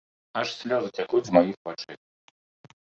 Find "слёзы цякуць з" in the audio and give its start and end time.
0.61-1.37